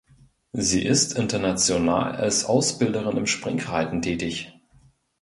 [0.57, 4.51] Sie ist international als Ausbilderin im Springreiten tätig.